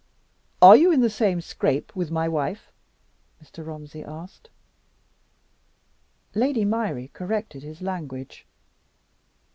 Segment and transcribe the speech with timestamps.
[0.63, 2.71] "Are you in the same scrape with my wife?"
[3.39, 3.63] Mr.
[3.63, 4.49] Romsey asked.
[6.33, 8.47] Lady Myrie corrected his language.